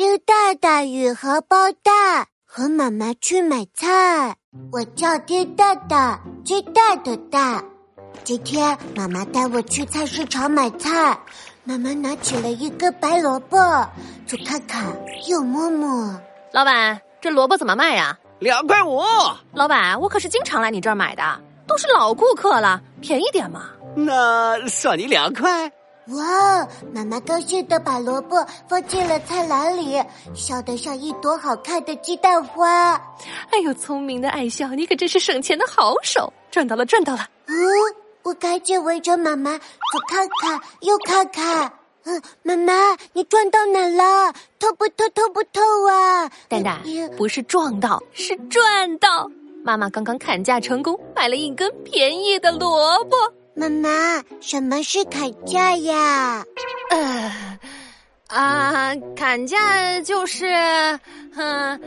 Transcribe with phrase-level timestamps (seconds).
[0.00, 4.34] 丢大大与荷包蛋和妈妈去买菜。
[4.72, 7.62] 我叫丢大大，最大的蛋。
[8.24, 11.20] 今天妈妈带我去菜市场买菜，
[11.64, 13.58] 妈妈拿起了一个白萝卜，
[14.26, 14.86] 左看看，
[15.28, 16.18] 右摸摸。
[16.52, 18.18] 老板，这萝卜怎么卖呀？
[18.38, 19.02] 两块五。
[19.52, 21.22] 老板，我可是经常来你这儿买的，
[21.66, 23.66] 都是老顾客了，便宜点嘛。
[23.94, 25.70] 那算你两块。
[26.08, 26.66] 哇！
[26.92, 30.02] 妈妈高兴的把萝卜放进了菜篮里，
[30.34, 32.94] 笑得像一朵好看的鸡蛋花。
[33.50, 37.28] 哎呦，聪明的爱笑，你可真是省钱的好手，赚到了，赚到了！
[37.46, 37.54] 嗯，
[38.22, 41.72] 我赶紧围着妈妈左看看，右看看。
[42.04, 44.32] 嗯，妈妈，你撞到哪了？
[44.58, 45.08] 透不透？
[45.10, 46.28] 透不透啊？
[46.48, 46.80] 蛋蛋，
[47.16, 49.30] 不是撞到，是赚到。
[49.62, 53.16] 妈妈刚刚砍价成功，买了一根便宜的萝卜。
[53.60, 56.42] 妈妈，什么是砍价呀？
[58.28, 60.46] 啊，砍价就是，
[61.36, 61.78] 嗯。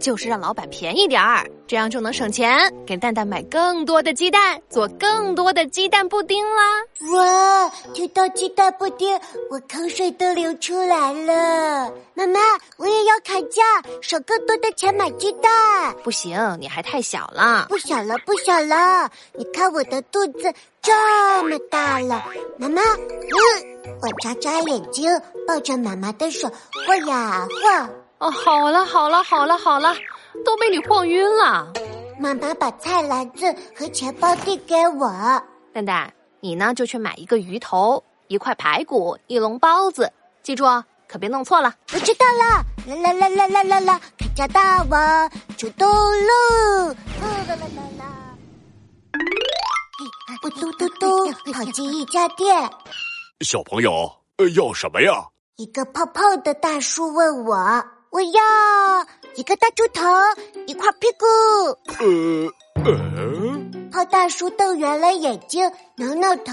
[0.00, 6.82] 就是让老板便宜点儿，这样就能省钱，给蛋蛋买更多的鸡蛋，做更多的鸡蛋布丁啦！
[7.12, 9.14] 哇，听到鸡蛋布丁，
[9.50, 11.92] 我口水都流出来了。
[12.14, 12.40] 妈妈，
[12.76, 13.62] 我也要砍价，
[14.00, 15.50] 省更多的钱买鸡蛋。
[16.02, 17.66] 不行，你还太小了。
[17.68, 19.10] 不小了，不小了。
[19.34, 20.92] 你看我的肚子这
[21.44, 22.24] 么大了。
[22.58, 25.10] 妈妈，嗯，我眨眨眼睛，
[25.46, 26.50] 抱着妈妈的手
[26.86, 27.90] 晃呀晃。
[28.24, 29.94] 哦，好了好了好了好了，
[30.46, 31.70] 都被你晃晕了。
[32.18, 35.10] 妈妈把菜篮子和钱包递给我。
[35.74, 40.10] 蛋蛋，你呢就去买一个鱼头、一块排骨、一笼包子，
[40.42, 41.74] 记住哦，可别弄错了。
[41.92, 42.64] 我知道了。
[42.86, 46.88] 啦啦啦啦啦啦啦，开家大王出动喽！
[46.88, 48.36] 啦啦啦啦啦。
[50.42, 52.70] 我嘟嘟嘟跑进一家店。
[53.40, 55.26] 小朋友，呃，要什么呀？
[55.56, 57.84] 一个胖胖的大叔问我。
[58.14, 58.40] 我要
[59.34, 60.00] 一个大猪头，
[60.68, 61.26] 一块屁股。
[61.98, 66.52] 呃呃，胖大叔瞪圆了眼睛，挠挠头。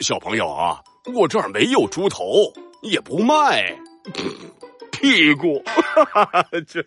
[0.00, 0.80] 小朋友啊，
[1.14, 2.50] 我这儿没有猪头，
[2.80, 3.76] 也不卖
[4.90, 5.62] 屁股。
[6.66, 6.80] 这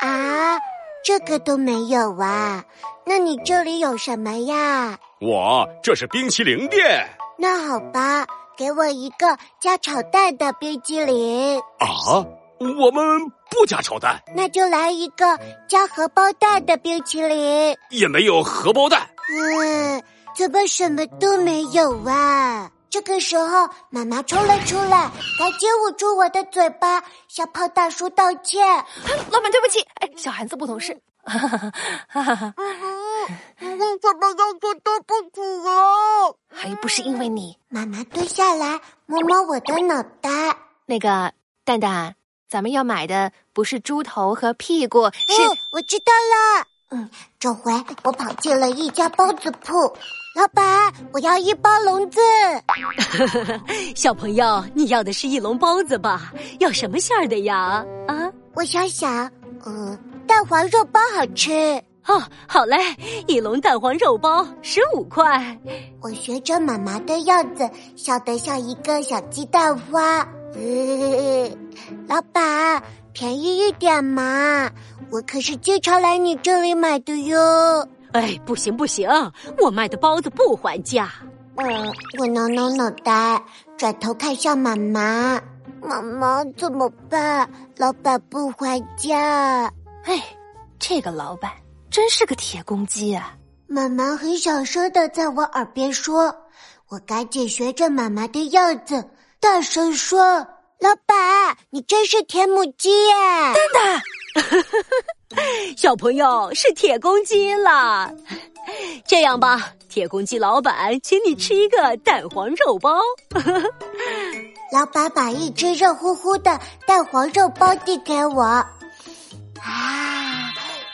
[0.00, 0.60] 啊，
[1.04, 2.64] 这个都没有啊？
[3.04, 4.96] 那你这里有什么呀？
[5.20, 7.04] 我这是冰淇淋店。
[7.36, 8.24] 那好吧，
[8.56, 11.58] 给我一个加炒蛋的冰淇淋。
[11.80, 12.22] 啊？
[12.58, 13.02] 我们
[13.50, 17.76] 不加炒蛋，那就来一个加荷包蛋的冰淇淋。
[17.90, 19.08] 也没有荷包蛋。
[19.28, 20.02] 嗯，
[20.34, 22.70] 怎么什么都没有啊？
[22.88, 28.66] 这个时候，妈妈冲了出来，赶紧捂住我的嘴巴，向胖大叔道歉。
[29.30, 30.98] 老板，对不起，哎，小孩子不懂事。
[31.24, 31.58] 哈哈
[32.08, 32.54] 哈哈哈！
[33.60, 36.32] 为什么要说对不起啊？
[36.48, 37.58] 还不是因为你。
[37.68, 40.56] 妈妈蹲下来，摸摸我的脑袋。
[40.86, 41.32] 那个
[41.64, 42.14] 蛋蛋。
[42.56, 46.66] 咱们要买的不是猪头和屁股，是我知道了。
[46.88, 47.70] 嗯，这回
[48.02, 49.74] 我跑进了一家包子铺，
[50.34, 52.18] 老板，我要一包笼子。
[53.94, 56.32] 小朋友，你要的是一笼包子吧？
[56.58, 57.84] 要什么馅儿的呀？
[58.08, 59.30] 啊，我想想，
[59.62, 61.52] 呃，蛋黄肉包好吃。
[62.06, 62.78] 哦，好嘞，
[63.26, 65.60] 一笼蛋黄肉包十五块。
[66.00, 70.26] 我学着妈妈的样子，笑得像一个小鸡蛋花。
[72.06, 74.70] 老板，便宜一点嘛！
[75.10, 77.88] 我可是经常来你这里买的哟。
[78.12, 79.08] 哎，不行不行，
[79.58, 81.10] 我卖的包子不还价。
[81.56, 83.42] 嗯，我挠挠脑袋，
[83.76, 85.40] 转头看向妈妈。
[85.82, 87.48] 妈妈怎么办？
[87.76, 89.64] 老板不还价。
[90.04, 90.22] 哎，
[90.78, 91.50] 这个老板
[91.90, 93.36] 真是个铁公鸡啊！
[93.66, 96.34] 妈妈很小声的在我耳边说，
[96.88, 99.04] 我赶紧学着妈妈的样子。
[99.40, 100.18] 大声说
[100.80, 103.14] ：“老板，你真是铁母鸡耶！”
[103.54, 103.72] 真
[104.52, 104.62] 的，
[105.76, 108.12] 小朋友是铁公鸡了。
[109.06, 113.00] 这样吧，铁公鸡老板，请你吃一个蛋黄肉包。
[114.72, 118.42] 老板把一只热乎乎的蛋黄肉包递给我。
[118.42, 118.66] 啊，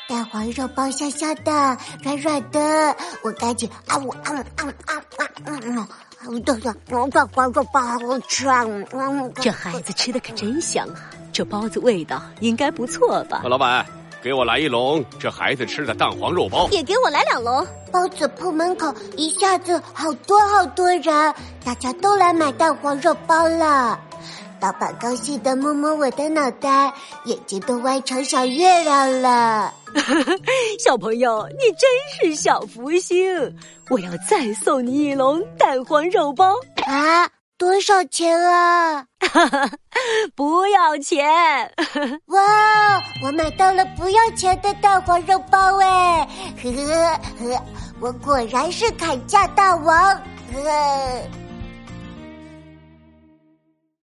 [0.08, 5.88] 蛋黄肉包香香的，软软的，我赶紧啊呜啊呜啊啊啊啊！
[6.44, 6.72] 对对，
[7.10, 8.64] 蛋黄肉包好吃啊！
[9.40, 11.10] 这孩子吃的可真香啊！
[11.32, 13.42] 这包子味道应该不错吧？
[13.44, 13.84] 老板，
[14.22, 17.66] 给我来一笼这孩子吃的蛋黄肉包，也给我来两笼。
[17.90, 21.34] 包子铺门口一下子好多好多人，
[21.64, 23.98] 大家都来买蛋黄肉包了。
[24.62, 26.94] 老板高兴的摸摸我的脑袋，
[27.24, 29.74] 眼睛都弯成小月亮了。
[30.78, 33.18] 小朋友，你真是小福星！
[33.90, 36.54] 我要再送你一笼蛋黄肉包
[36.86, 37.28] 啊！
[37.58, 39.04] 多少钱啊？
[39.18, 39.68] 哈哈，
[40.36, 41.28] 不要钱！
[42.26, 42.40] 哇，
[43.24, 46.28] 我买到了不要钱的蛋黄肉包哎！
[48.00, 50.22] 我果然是砍价大王。